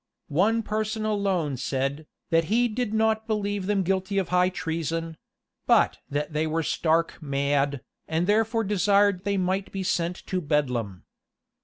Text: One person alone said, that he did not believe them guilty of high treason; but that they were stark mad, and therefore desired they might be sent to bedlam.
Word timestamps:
One 0.29 0.63
person 0.63 1.05
alone 1.05 1.57
said, 1.57 2.07
that 2.31 2.45
he 2.45 2.67
did 2.67 2.91
not 2.91 3.27
believe 3.27 3.67
them 3.67 3.83
guilty 3.83 4.17
of 4.17 4.29
high 4.29 4.49
treason; 4.49 5.15
but 5.67 5.99
that 6.09 6.33
they 6.33 6.47
were 6.47 6.63
stark 6.63 7.21
mad, 7.21 7.81
and 8.07 8.25
therefore 8.25 8.63
desired 8.63 9.25
they 9.25 9.37
might 9.37 9.71
be 9.71 9.83
sent 9.83 10.15
to 10.25 10.41
bedlam. 10.41 11.03